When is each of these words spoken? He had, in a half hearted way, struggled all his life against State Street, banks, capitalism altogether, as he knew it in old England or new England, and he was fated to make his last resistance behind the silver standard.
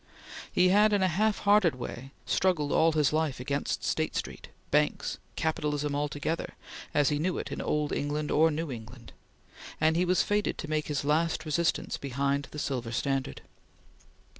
He 0.51 0.69
had, 0.69 0.93
in 0.93 1.03
a 1.03 1.07
half 1.07 1.37
hearted 1.41 1.75
way, 1.75 2.09
struggled 2.25 2.71
all 2.71 2.93
his 2.93 3.13
life 3.13 3.39
against 3.39 3.83
State 3.83 4.15
Street, 4.15 4.47
banks, 4.71 5.19
capitalism 5.35 5.93
altogether, 5.93 6.55
as 6.91 7.09
he 7.09 7.19
knew 7.19 7.37
it 7.37 7.51
in 7.51 7.61
old 7.61 7.93
England 7.93 8.31
or 8.31 8.49
new 8.49 8.71
England, 8.71 9.13
and 9.79 9.95
he 9.95 10.03
was 10.05 10.23
fated 10.23 10.57
to 10.57 10.67
make 10.67 10.87
his 10.87 11.05
last 11.05 11.45
resistance 11.45 11.97
behind 11.97 12.47
the 12.49 12.57
silver 12.57 12.91
standard. 12.91 13.43